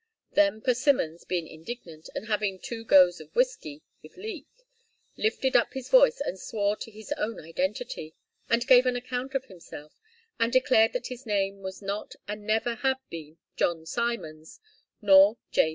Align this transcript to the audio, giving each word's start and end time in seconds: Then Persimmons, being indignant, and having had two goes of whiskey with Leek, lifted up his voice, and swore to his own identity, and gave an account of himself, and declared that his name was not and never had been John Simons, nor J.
Then 0.31 0.61
Persimmons, 0.61 1.25
being 1.25 1.47
indignant, 1.47 2.09
and 2.15 2.25
having 2.25 2.53
had 2.55 2.63
two 2.63 2.83
goes 2.83 3.19
of 3.21 3.35
whiskey 3.35 3.83
with 4.01 4.17
Leek, 4.17 4.47
lifted 5.15 5.55
up 5.55 5.75
his 5.75 5.89
voice, 5.89 6.19
and 6.19 6.39
swore 6.39 6.75
to 6.77 6.89
his 6.89 7.13
own 7.19 7.39
identity, 7.39 8.15
and 8.49 8.65
gave 8.65 8.87
an 8.87 8.95
account 8.95 9.35
of 9.35 9.45
himself, 9.45 10.01
and 10.39 10.51
declared 10.51 10.93
that 10.93 11.05
his 11.05 11.27
name 11.27 11.59
was 11.61 11.83
not 11.83 12.15
and 12.27 12.47
never 12.47 12.73
had 12.73 12.97
been 13.11 13.37
John 13.55 13.85
Simons, 13.85 14.59
nor 15.03 15.37
J. 15.51 15.69